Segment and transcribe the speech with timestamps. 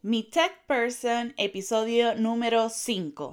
[0.00, 3.32] Mi Tech Person, episodio número 5.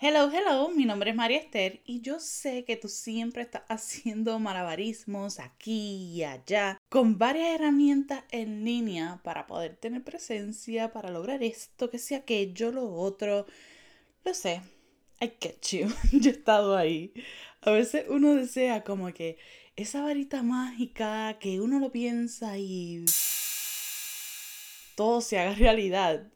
[0.00, 4.38] Hello, hello, mi nombre es María Esther y yo sé que tú siempre estás haciendo
[4.38, 11.42] malabarismos aquí y allá con varias herramientas en línea para poder tener presencia, para lograr
[11.42, 13.44] esto, que sea aquello, lo otro.
[14.24, 14.62] Lo sé,
[15.20, 17.12] I get you, yo he estado ahí.
[17.60, 19.36] A veces uno desea como que
[19.76, 23.04] esa varita mágica que uno lo piensa y
[24.96, 26.30] todo se haga realidad.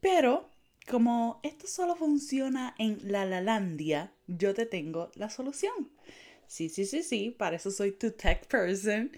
[0.00, 0.48] Pero
[0.88, 5.90] como esto solo funciona en la Lalandia, yo te tengo la solución.
[6.46, 9.12] Sí, sí, sí, sí, para eso soy tu tech person.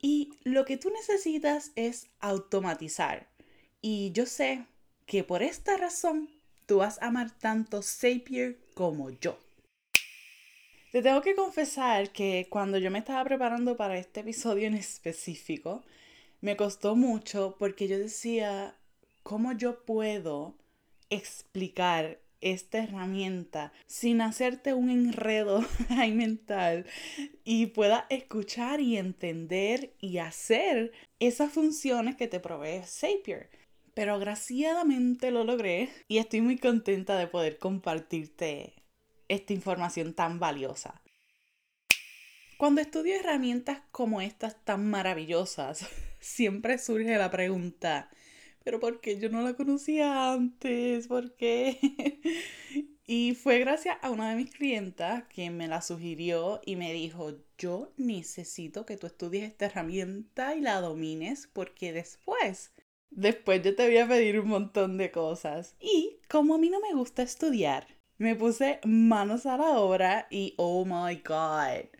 [0.00, 3.28] Y lo que tú necesitas es automatizar.
[3.80, 4.66] Y yo sé
[5.06, 6.28] que por esta razón
[6.66, 9.38] tú vas a amar tanto Zapier como yo.
[10.94, 15.82] Te tengo que confesar que cuando yo me estaba preparando para este episodio en específico,
[16.40, 18.76] me costó mucho porque yo decía,
[19.24, 20.54] ¿cómo yo puedo
[21.10, 25.64] explicar esta herramienta sin hacerte un enredo
[26.12, 26.86] mental
[27.42, 33.50] y pueda escuchar y entender y hacer esas funciones que te provee Zapier?
[33.94, 38.83] Pero agraciadamente lo logré y estoy muy contenta de poder compartirte
[39.34, 41.02] esta información tan valiosa.
[42.56, 45.86] Cuando estudio herramientas como estas tan maravillosas,
[46.20, 48.10] siempre surge la pregunta,
[48.64, 51.08] pero ¿por qué yo no la conocía antes?
[51.08, 51.78] ¿Por qué?
[53.06, 57.36] y fue gracias a una de mis clientas que me la sugirió y me dijo,
[57.58, 62.72] yo necesito que tú estudies esta herramienta y la domines porque después,
[63.10, 65.76] después yo te voy a pedir un montón de cosas.
[65.80, 67.86] Y como a mí no me gusta estudiar,
[68.24, 71.90] me puse manos a la obra y oh my god.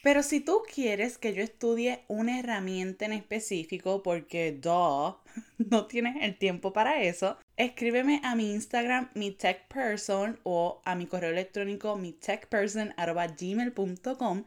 [0.00, 5.16] Pero si tú quieres que yo estudie una herramienta en específico, porque duh,
[5.58, 11.06] no tienes el tiempo para eso, escríbeme a mi Instagram, mi techperson, o a mi
[11.06, 14.44] correo electrónico, mi techperson.gmail.com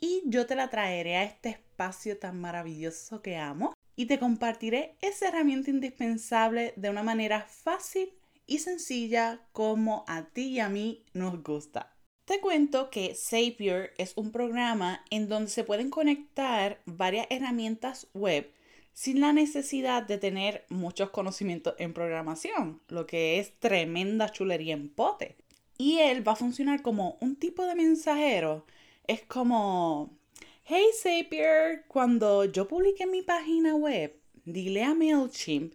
[0.00, 4.94] y yo te la traeré a este espacio tan maravilloso que amo y te compartiré
[5.00, 8.12] esa herramienta indispensable de una manera fácil
[8.46, 11.96] y sencilla como a ti y a mí nos gusta.
[12.26, 18.52] Te cuento que Zapier es un programa en donde se pueden conectar varias herramientas web
[18.92, 24.88] sin la necesidad de tener muchos conocimientos en programación, lo que es tremenda chulería en
[24.88, 25.36] pote.
[25.78, 28.64] Y él va a funcionar como un tipo de mensajero.
[29.06, 30.18] Es como,
[30.64, 35.74] hey Zapier, cuando yo publique mi página web, dile a MailChimp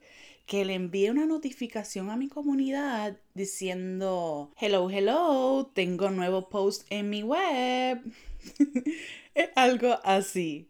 [0.52, 7.10] que le envíe una notificación a mi comunidad diciendo, hello, hello, tengo nuevo post en
[7.10, 8.02] mi web.
[9.34, 10.70] es algo así.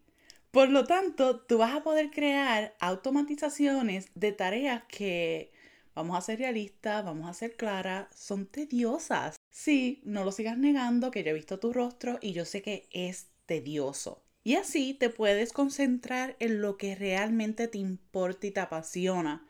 [0.51, 5.51] Por lo tanto, tú vas a poder crear automatizaciones de tareas que,
[5.95, 9.35] vamos a ser realistas, vamos a ser claras, son tediosas.
[9.49, 12.87] Sí, no lo sigas negando, que yo he visto tu rostro y yo sé que
[12.91, 14.21] es tedioso.
[14.43, 19.47] Y así te puedes concentrar en lo que realmente te importa y te apasiona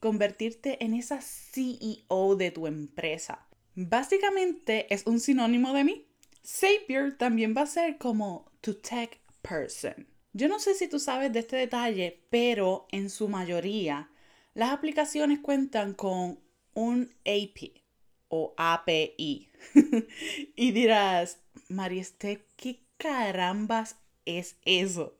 [0.00, 3.46] convertirte en esa CEO de tu empresa.
[3.74, 6.06] Básicamente es un sinónimo de mí.
[6.44, 10.06] Zapier también va a ser como tu tech person.
[10.32, 14.10] Yo no sé si tú sabes de este detalle, pero en su mayoría
[14.54, 16.40] las aplicaciones cuentan con
[16.74, 17.84] un API
[18.28, 19.48] o API.
[20.56, 25.18] y dirás, Marieste, ¿qué carambas es eso?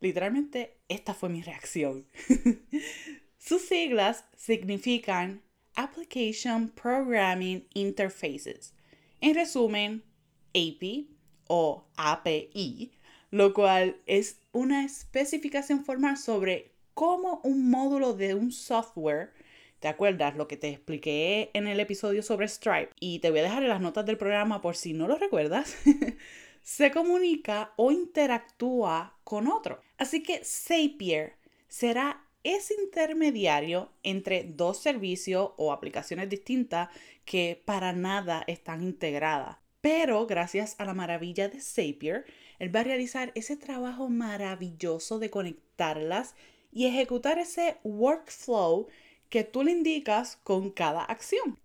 [0.00, 2.06] Literalmente, esta fue mi reacción.
[3.48, 5.40] Sus siglas significan
[5.74, 8.74] Application Programming Interfaces.
[9.22, 10.04] En resumen,
[10.50, 11.08] API
[11.46, 12.92] o API,
[13.30, 19.32] lo cual es una especificación formal sobre cómo un módulo de un software,
[19.80, 22.90] ¿te acuerdas lo que te expliqué en el episodio sobre Stripe?
[23.00, 25.74] Y te voy a dejar en las notas del programa por si no lo recuerdas.
[26.62, 29.80] se comunica o interactúa con otro.
[29.96, 31.36] Así que Zapier
[31.66, 36.88] será es intermediario entre dos servicios o aplicaciones distintas
[37.24, 39.58] que para nada están integradas.
[39.80, 42.24] Pero gracias a la maravilla de Zapier,
[42.58, 46.34] él va a realizar ese trabajo maravilloso de conectarlas
[46.72, 48.88] y ejecutar ese workflow
[49.28, 51.58] que tú le indicas con cada acción.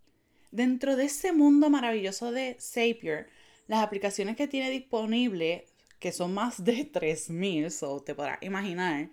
[0.52, 3.28] Dentro de ese mundo maravilloso de Zapier,
[3.68, 5.66] las aplicaciones que tiene disponible,
[6.00, 9.10] que son más de 3000, o te podrás imaginar,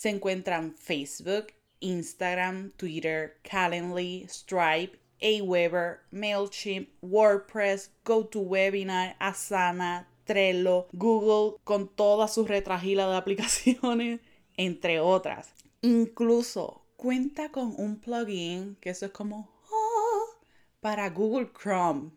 [0.00, 1.48] se encuentran Facebook,
[1.80, 13.10] Instagram, Twitter, Calendly, Stripe, Aweber, MailChimp, WordPress, GoToWebinar, Asana, Trello, Google con toda su retragila
[13.10, 14.20] de aplicaciones
[14.56, 15.52] entre otras.
[15.82, 20.40] Incluso cuenta con un plugin que eso es como oh,
[20.80, 22.12] para Google Chrome,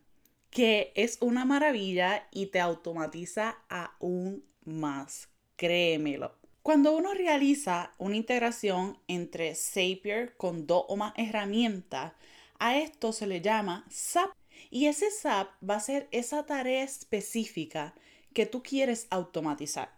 [0.51, 5.27] que es una maravilla y te automatiza aún más.
[5.57, 6.42] Créemelo.
[6.63, 12.13] Cuando uno realiza una integración entre Zapier con dos o más herramientas,
[12.57, 14.31] a esto se le llama SAP.
[14.69, 17.93] Y ese SAP va a ser esa tarea específica
[18.33, 19.91] que tú quieres automatizar.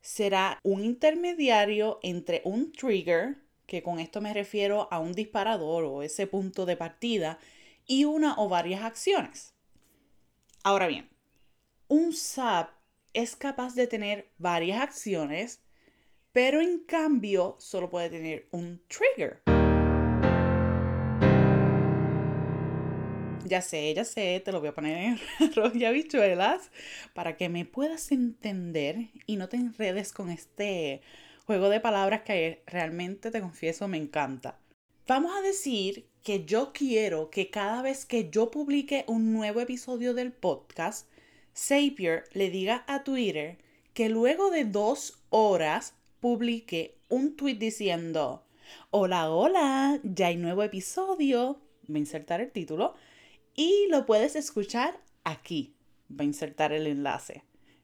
[0.00, 3.36] Será un intermediario entre un trigger,
[3.66, 7.38] que con esto me refiero a un disparador o ese punto de partida,
[7.86, 9.52] y una o varias acciones.
[10.64, 11.10] Ahora bien,
[11.88, 12.70] un SAP
[13.12, 15.60] es capaz de tener varias acciones,
[16.32, 19.42] pero en cambio solo puede tener un trigger.
[23.44, 25.18] Ya sé, ya sé, te lo voy a poner en
[25.50, 26.70] arroz y habichuelas
[27.14, 31.00] para que me puedas entender y no te enredes con este
[31.46, 34.60] juego de palabras que realmente te confieso me encanta.
[35.08, 40.14] Vamos a decir que yo quiero que cada vez que yo publique un nuevo episodio
[40.14, 41.08] del podcast,
[41.56, 43.58] Zapier le diga a Twitter
[43.94, 48.44] que luego de dos horas publique un tweet diciendo,
[48.90, 52.94] hola, hola, ya hay nuevo episodio, voy a insertar el título,
[53.54, 55.74] y lo puedes escuchar aquí.
[56.10, 57.42] Va a insertar el enlace.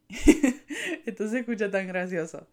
[1.07, 2.47] Esto se escucha tan gracioso.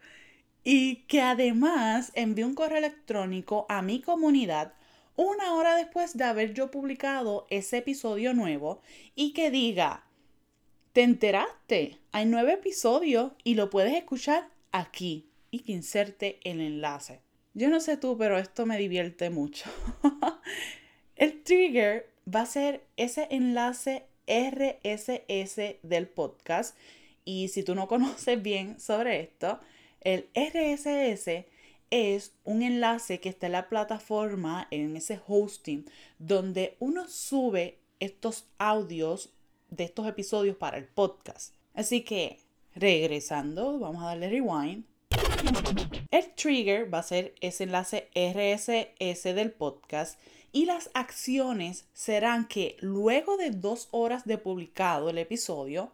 [0.63, 4.73] Y que además envíe un correo electrónico a mi comunidad
[5.15, 8.81] una hora después de haber yo publicado ese episodio nuevo
[9.15, 10.07] y que diga,
[10.91, 17.19] te enteraste, hay nueve episodios y lo puedes escuchar aquí y que inserte el enlace.
[17.53, 19.69] Yo no sé tú, pero esto me divierte mucho.
[21.15, 26.75] el trigger va a ser ese enlace RSS del podcast.
[27.23, 29.59] Y si tú no conoces bien sobre esto,
[30.01, 31.45] el RSS
[31.91, 35.85] es un enlace que está en la plataforma, en ese hosting,
[36.17, 39.35] donde uno sube estos audios
[39.69, 41.53] de estos episodios para el podcast.
[41.75, 42.39] Así que,
[42.73, 44.85] regresando, vamos a darle rewind.
[46.11, 50.19] El trigger va a ser ese enlace RSS del podcast
[50.51, 55.91] y las acciones serán que luego de dos horas de publicado el episodio,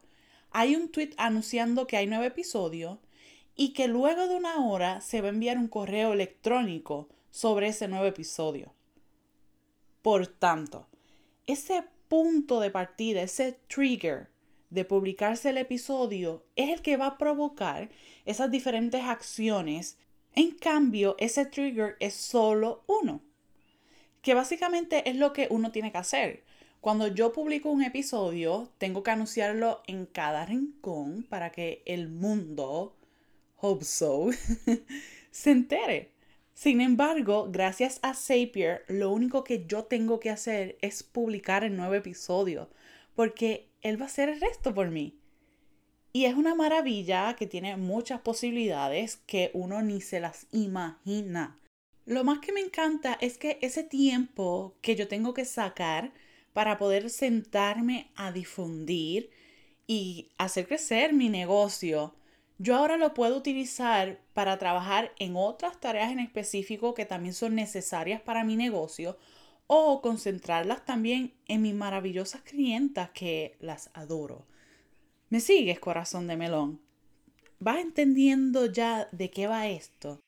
[0.51, 2.99] hay un tweet anunciando que hay nuevo episodio
[3.55, 7.87] y que luego de una hora se va a enviar un correo electrónico sobre ese
[7.87, 8.73] nuevo episodio.
[10.01, 10.87] Por tanto,
[11.47, 14.29] ese punto de partida, ese trigger
[14.69, 17.89] de publicarse el episodio es el que va a provocar
[18.25, 19.97] esas diferentes acciones.
[20.35, 23.21] En cambio, ese trigger es solo uno
[24.21, 26.43] que básicamente es lo que uno tiene que hacer.
[26.81, 32.95] Cuando yo publico un episodio, tengo que anunciarlo en cada rincón para que el mundo,
[33.57, 34.29] hope so,
[35.31, 36.11] se entere.
[36.53, 41.75] Sin embargo, gracias a Zapier, lo único que yo tengo que hacer es publicar el
[41.75, 42.69] nuevo episodio,
[43.19, 45.19] porque él va a hacer el resto por mí.
[46.13, 51.59] Y es una maravilla que tiene muchas posibilidades que uno ni se las imagina.
[52.05, 56.13] Lo más que me encanta es que ese tiempo que yo tengo que sacar
[56.53, 59.31] para poder sentarme a difundir
[59.85, 62.15] y hacer crecer mi negocio,
[62.57, 67.53] yo ahora lo puedo utilizar para trabajar en otras tareas en específico que también son
[67.53, 69.17] necesarias para mi negocio
[69.71, 74.47] o concentrarlas también en mis maravillosas clientas que las adoro.
[75.29, 76.81] ¿Me sigues, corazón de melón?
[77.59, 80.19] ¿Vas entendiendo ya de qué va esto?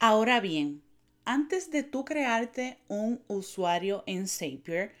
[0.00, 0.82] Ahora bien,
[1.24, 4.92] antes de tú crearte un usuario en Zapier,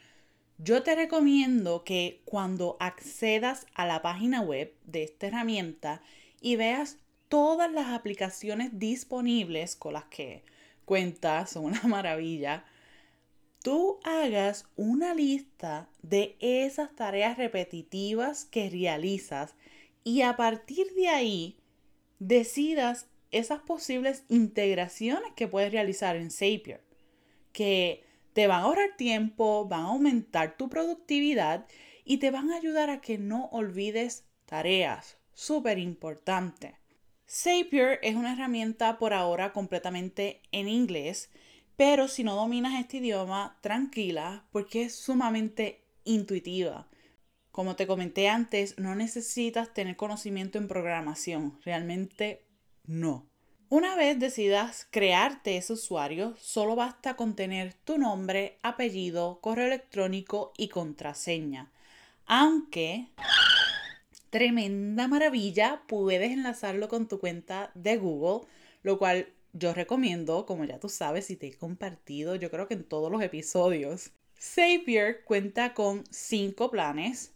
[0.58, 6.00] yo te recomiendo que cuando accedas a la página web de esta herramienta
[6.40, 6.98] y veas
[7.28, 10.44] todas las aplicaciones disponibles con las que
[10.84, 12.64] cuentas, son una maravilla,
[13.62, 19.54] tú hagas una lista de esas tareas repetitivas que realizas
[20.04, 21.58] y a partir de ahí
[22.18, 26.82] decidas esas posibles integraciones que puedes realizar en Zapier,
[27.52, 31.66] que te van a ahorrar tiempo, van a aumentar tu productividad
[32.04, 35.18] y te van a ayudar a que no olvides tareas.
[35.32, 36.76] Súper importante.
[37.28, 41.30] Zapier es una herramienta por ahora completamente en inglés,
[41.80, 46.86] pero si no dominas este idioma, tranquila, porque es sumamente intuitiva.
[47.52, 52.44] Como te comenté antes, no necesitas tener conocimiento en programación, realmente
[52.84, 53.30] no.
[53.70, 60.52] Una vez decidas crearte ese usuario, solo basta con tener tu nombre, apellido, correo electrónico
[60.58, 61.72] y contraseña.
[62.26, 63.08] Aunque,
[64.28, 68.46] tremenda maravilla, puedes enlazarlo con tu cuenta de Google,
[68.82, 72.74] lo cual yo recomiendo, como ya tú sabes y te he compartido, yo creo que
[72.74, 74.12] en todos los episodios.
[74.38, 77.34] Zapier cuenta con cinco planes.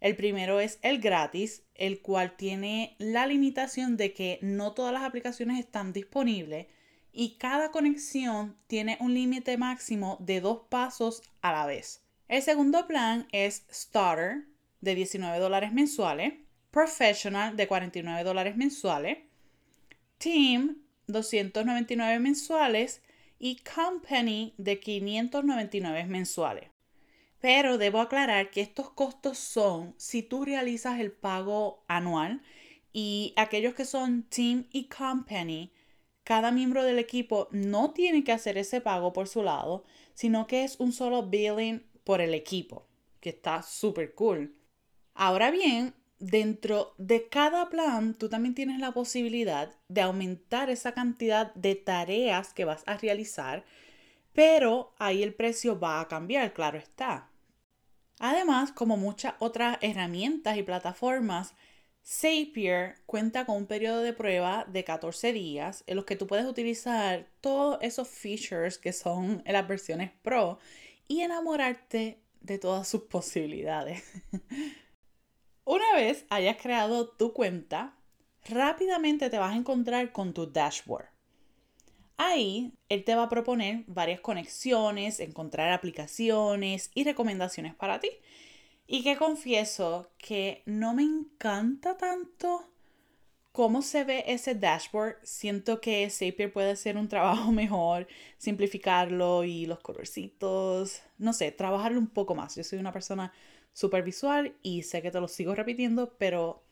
[0.00, 5.02] El primero es el gratis, el cual tiene la limitación de que no todas las
[5.02, 6.66] aplicaciones están disponibles
[7.12, 12.02] y cada conexión tiene un límite máximo de dos pasos a la vez.
[12.28, 14.46] El segundo plan es Starter
[14.80, 16.34] de 19 dólares mensuales,
[16.70, 19.18] Professional de 49 dólares mensuales,
[20.18, 20.76] Team
[21.12, 23.02] 299 mensuales
[23.38, 26.70] y Company de 599 mensuales.
[27.40, 32.42] Pero debo aclarar que estos costos son si tú realizas el pago anual
[32.92, 35.72] y aquellos que son Team y Company,
[36.24, 40.64] cada miembro del equipo no tiene que hacer ese pago por su lado, sino que
[40.64, 42.86] es un solo billing por el equipo,
[43.20, 44.54] que está súper cool.
[45.14, 51.52] Ahora bien, dentro de cada plan, tú también tienes la posibilidad de aumentar esa cantidad
[51.54, 53.64] de tareas que vas a realizar,
[54.32, 57.30] pero ahí el precio va a cambiar, claro está.
[58.20, 61.54] Además, como muchas otras herramientas y plataformas,
[62.04, 66.46] Zapier cuenta con un periodo de prueba de 14 días en los que tú puedes
[66.46, 70.58] utilizar todos esos features que son en las versiones Pro
[71.08, 74.02] y enamorarte de todas sus posibilidades.
[75.70, 77.94] Una vez hayas creado tu cuenta,
[78.44, 81.06] rápidamente te vas a encontrar con tu dashboard.
[82.16, 88.10] Ahí él te va a proponer varias conexiones, encontrar aplicaciones y recomendaciones para ti.
[88.88, 92.68] Y que confieso que no me encanta tanto
[93.52, 98.08] cómo se ve ese dashboard, siento que Zapier puede hacer un trabajo mejor,
[98.38, 102.56] simplificarlo y los colorcitos, no sé, trabajarlo un poco más.
[102.56, 103.32] Yo soy una persona
[103.72, 106.62] súper visual y sé que te lo sigo repitiendo, pero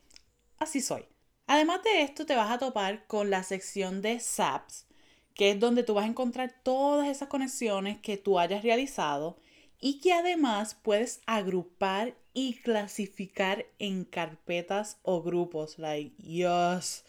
[0.59, 1.05] así soy.
[1.47, 4.87] Además de esto, te vas a topar con la sección de SAPs,
[5.35, 9.38] que es donde tú vas a encontrar todas esas conexiones que tú hayas realizado
[9.81, 15.78] y que además puedes agrupar y clasificar en carpetas o grupos.
[15.78, 17.05] Like, yes.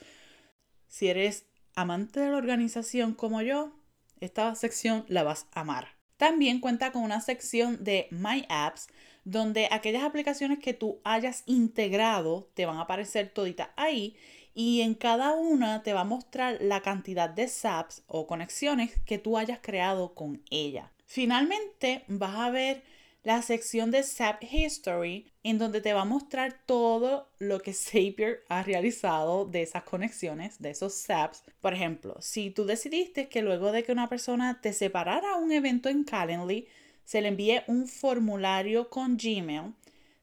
[0.88, 3.72] Si eres amante de la organización como yo,
[4.19, 5.89] esta sección la vas a amar.
[6.17, 8.88] También cuenta con una sección de My Apps,
[9.23, 14.15] donde aquellas aplicaciones que tú hayas integrado te van a aparecer toditas ahí
[14.53, 19.17] y en cada una te va a mostrar la cantidad de SAPs o conexiones que
[19.17, 20.91] tú hayas creado con ella.
[21.05, 22.83] Finalmente vas a ver
[23.23, 28.43] la sección de SAP History en donde te va a mostrar todo lo que Zapier
[28.49, 31.43] ha realizado de esas conexiones, de esos SAPs.
[31.61, 35.89] Por ejemplo, si tú decidiste que luego de que una persona te separara un evento
[35.89, 36.67] en Calendly,
[37.10, 39.74] se le envíe un formulario con Gmail,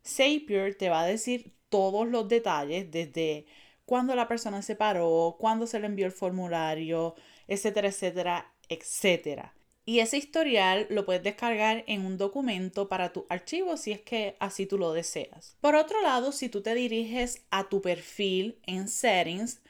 [0.07, 3.47] Zapier te va a decir todos los detalles desde
[3.85, 7.17] cuándo la persona se paró, cuándo se le envió el formulario,
[7.49, 9.53] etcétera, etcétera, etcétera.
[9.85, 14.37] Y ese historial lo puedes descargar en un documento para tu archivo si es que
[14.39, 15.57] así tú lo deseas.
[15.61, 19.61] Por otro lado, si tú te diriges a tu perfil en Settings,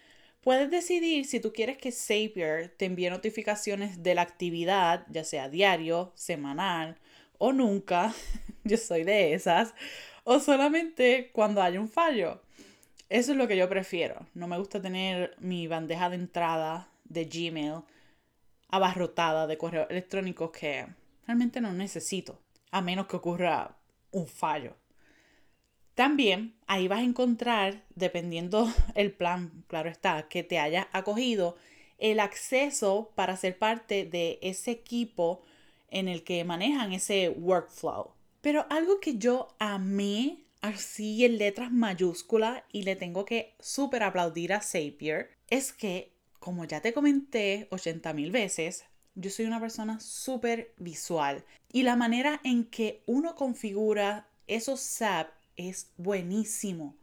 [0.43, 5.49] puedes decidir si tú quieres que Zapier te envíe notificaciones de la actividad, ya sea
[5.49, 6.99] diario, semanal
[7.39, 8.15] o nunca.
[8.65, 9.75] yo soy de esas.
[10.25, 12.43] O solamente cuando haya un fallo.
[13.09, 14.27] Eso es lo que yo prefiero.
[14.35, 17.83] No me gusta tener mi bandeja de entrada de Gmail
[18.69, 20.87] abarrotada de correos electrónicos que
[21.27, 22.41] realmente no necesito,
[22.73, 23.77] a menos que ocurra
[24.11, 24.77] un fallo.
[25.95, 31.57] También ahí vas a encontrar, dependiendo el plan, claro está, que te hayas acogido,
[31.99, 35.43] el acceso para ser parte de ese equipo
[35.91, 38.13] en el que manejan ese workflow.
[38.41, 44.53] Pero algo que yo amé así en letras mayúsculas y le tengo que súper aplaudir
[44.53, 49.99] a Zapier es que como ya te comenté 80 mil veces, yo soy una persona
[49.99, 56.95] súper visual y la manera en que uno configura esos SAP es buenísimo.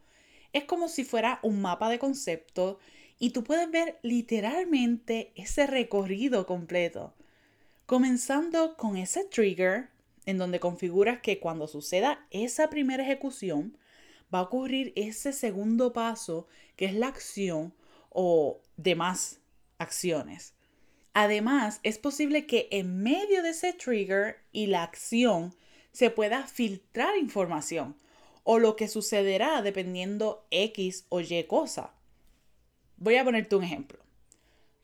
[0.52, 2.78] Es como si fuera un mapa de concepto
[3.18, 7.14] y tú puedes ver literalmente ese recorrido completo.
[7.86, 9.90] Comenzando con ese trigger
[10.24, 13.76] en donde configuras que cuando suceda esa primera ejecución
[14.34, 17.74] va a ocurrir ese segundo paso que es la acción
[18.08, 19.40] o demás
[19.76, 20.54] acciones.
[21.12, 25.54] Además, es posible que en medio de ese trigger y la acción
[25.92, 27.96] se pueda filtrar información
[28.44, 31.92] o lo que sucederá dependiendo X o Y cosa.
[32.96, 34.00] Voy a ponerte un ejemplo.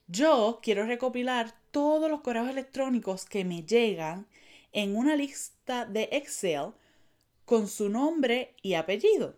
[0.06, 4.26] Yo quiero recopilar todos los correos electrónicos que me llegan
[4.72, 6.72] en una lista de Excel
[7.44, 9.36] con su nombre y apellido.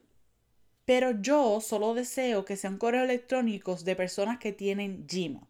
[0.84, 5.46] Pero yo solo deseo que sean correos electrónicos de personas que tienen Gmail.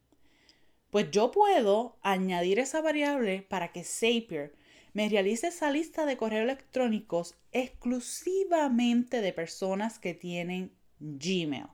[0.91, 4.55] Pues yo puedo añadir esa variable para que Zapier
[4.93, 10.71] me realice esa lista de correos electrónicos exclusivamente de personas que tienen
[11.01, 11.69] Gmail.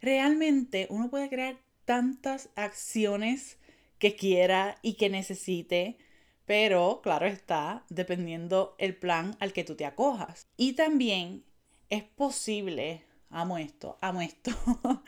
[0.00, 3.58] Realmente uno puede crear tantas acciones
[4.02, 5.96] que quiera y que necesite,
[6.44, 10.48] pero claro está, dependiendo el plan al que tú te acojas.
[10.56, 11.44] Y también
[11.88, 14.50] es posible, amo esto, amo esto,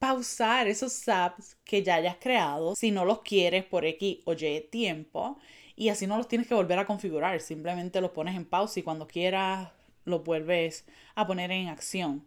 [0.00, 4.68] pausar esos apps que ya hayas creado si no los quieres por X o Y
[4.72, 5.38] tiempo
[5.76, 8.82] y así no los tienes que volver a configurar, simplemente los pones en pausa y
[8.82, 9.70] cuando quieras
[10.04, 10.84] los vuelves
[11.14, 12.24] a poner en acción.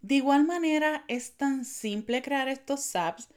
[0.00, 3.28] De igual manera es tan simple crear estos apps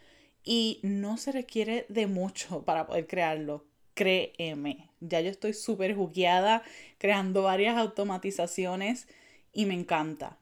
[0.43, 3.65] y no se requiere de mucho para poder crearlo.
[3.93, 6.63] Créeme, ya yo estoy súper jugueada
[6.97, 9.07] creando varias automatizaciones
[9.51, 10.39] y me encanta.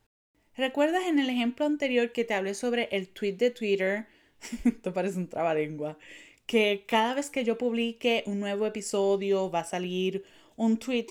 [0.55, 4.07] ¿Recuerdas en el ejemplo anterior que te hablé sobre el tweet de Twitter?
[4.63, 5.97] Esto parece un trabalengua.
[6.45, 10.23] Que cada vez que yo publique un nuevo episodio va a salir
[10.55, 11.07] un tweet.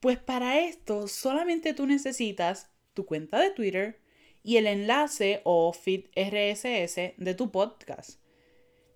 [0.00, 4.03] Pues para esto solamente tú necesitas tu cuenta de Twitter
[4.44, 8.20] y el enlace o feed RSS de tu podcast.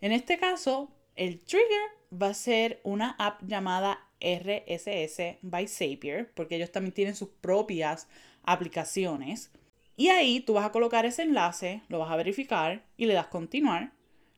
[0.01, 6.57] En este caso, el trigger va a ser una app llamada RSS by Zapier, porque
[6.57, 8.09] ellos también tienen sus propias
[8.45, 9.51] aplicaciones.
[9.97, 13.27] Y ahí tú vas a colocar ese enlace, lo vas a verificar y le das
[13.27, 13.93] continuar.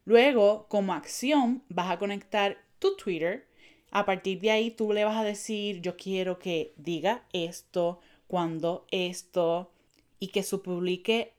[0.05, 3.47] Luego, como acción, vas a conectar tu Twitter.
[3.91, 8.87] A partir de ahí, tú le vas a decir, yo quiero que diga esto, cuando
[8.91, 9.73] esto,
[10.21, 11.35] y que se publique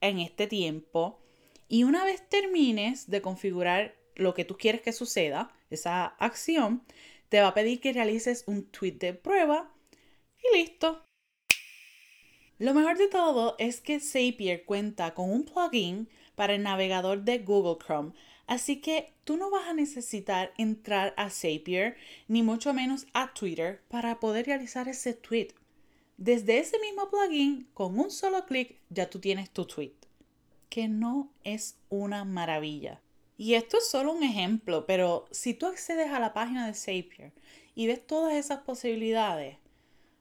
[0.00, 1.20] en este tiempo.
[1.68, 6.82] Y una vez termines de configurar lo que tú quieres que suceda, esa acción,
[7.28, 9.74] te va a pedir que realices un tweet de prueba
[10.38, 11.02] y listo.
[12.58, 17.38] Lo mejor de todo es que Zapier cuenta con un plugin para el navegador de
[17.38, 18.12] Google Chrome,
[18.46, 21.96] así que tú no vas a necesitar entrar a Zapier
[22.28, 25.48] ni mucho menos a Twitter para poder realizar ese tweet.
[26.24, 29.96] Desde ese mismo plugin, con un solo clic, ya tú tienes tu tweet,
[30.68, 33.00] que no es una maravilla.
[33.36, 37.32] Y esto es solo un ejemplo, pero si tú accedes a la página de Zapier
[37.74, 39.56] y ves todas esas posibilidades,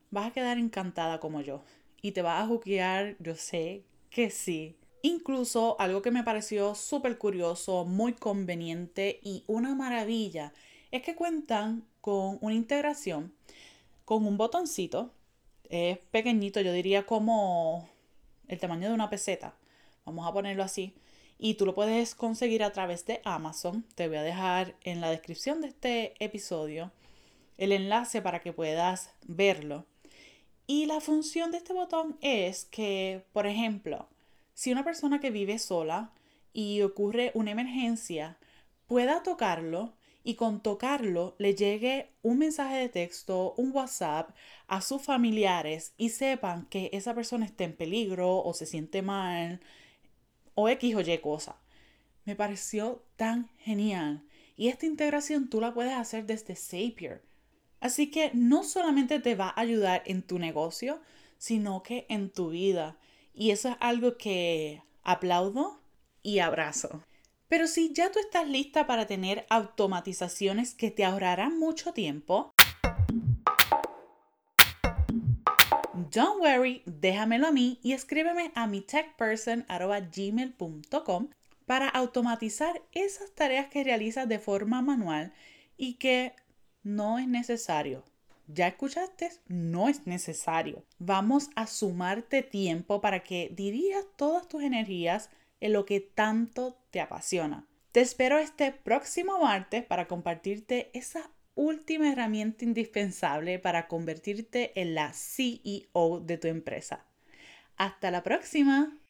[0.10, 1.62] vas a quedar encantada como yo.
[2.02, 4.76] Y te vas a juguear, yo sé que sí.
[5.04, 10.52] Incluso algo que me pareció súper curioso, muy conveniente y una maravilla
[10.90, 13.36] es que cuentan con una integración
[14.04, 15.14] con un botoncito.
[15.72, 17.88] Es pequeñito, yo diría como
[18.50, 19.56] el tamaño de una peseta.
[20.04, 20.94] Vamos a ponerlo así
[21.40, 23.86] y tú lo puedes conseguir a través de Amazon.
[23.96, 26.92] Te voy a dejar en la descripción de este episodio
[27.58, 29.86] el enlace para que puedas verlo.
[30.68, 34.10] Y la función de este botón es que, por ejemplo,
[34.54, 36.12] si una persona que vive sola
[36.52, 38.38] y ocurre una emergencia,
[38.88, 44.36] pueda tocarlo y con tocarlo le llegue un mensaje de texto, un WhatsApp
[44.68, 49.62] a sus familiares y sepan que esa persona está en peligro o se siente mal,
[50.54, 51.60] o X o Y cosa.
[52.26, 54.24] Me pareció tan genial.
[54.56, 57.24] Y esta integración tú la puedes hacer desde Zapier.
[57.80, 61.02] Así que no solamente te va a ayudar en tu negocio,
[61.40, 63.00] sino que en tu vida.
[63.34, 65.82] Y eso es algo que aplaudo
[66.22, 67.04] y abrazo.
[67.52, 72.54] Pero si ya tú estás lista para tener automatizaciones que te ahorrarán mucho tiempo,
[76.14, 81.28] Don't worry, déjamelo a mí y escríbeme a mi techperson.gmail.com
[81.66, 85.34] para automatizar esas tareas que realizas de forma manual
[85.76, 86.32] y que
[86.84, 88.06] no es necesario.
[88.48, 89.30] ¿Ya escuchaste?
[89.50, 90.86] No es necesario.
[91.00, 95.30] Vamos a sumarte tiempo para que dirijas todas tus energías
[95.62, 97.66] en lo que tanto te apasiona.
[97.92, 105.14] Te espero este próximo martes para compartirte esa última herramienta indispensable para convertirte en la
[105.14, 107.06] CEO de tu empresa.
[107.78, 109.01] Hasta la próxima.